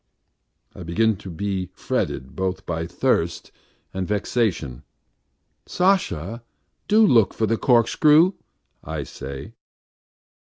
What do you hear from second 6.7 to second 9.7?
do look for the corkscrew," I say.